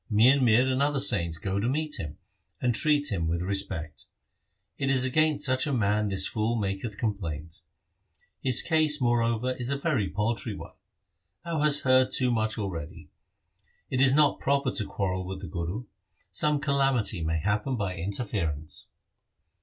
[0.09, 2.17] Mian Mir and other saints go to meet him,
[2.59, 4.07] and treat him with respect.
[4.79, 7.61] It is against such a man this fool maketh complaint.
[8.39, 10.73] His case, more over, is a very paltry one.
[11.45, 13.11] Thou hast heard too much already.
[13.91, 15.83] It is not proper to quarrel with the Guru.
[16.31, 18.89] Some calamity may happen by interference.'